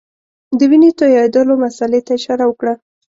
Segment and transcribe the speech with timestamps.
[0.57, 2.73] د وینو تویېدلو مسلې ته اشاره وکړه.